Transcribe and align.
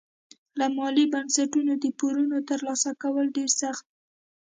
له 0.59 0.65
مالي 0.77 1.05
بنسټونو 1.13 1.73
د 1.83 1.85
پورونو 1.99 2.37
ترلاسه 2.49 2.89
کول 3.01 3.25
ډېر 3.37 3.49
سخت 3.61 3.83
وي. 3.89 3.93